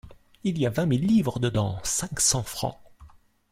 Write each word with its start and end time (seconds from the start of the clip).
Il 0.43 0.57
y 0.57 0.65
a 0.65 0.71
vingt 0.71 0.87
mille 0.87 1.05
livres 1.05 1.37
dedans, 1.37 1.79
cinq 1.83 2.19
cents 2.21 2.41
francs. 2.41 2.79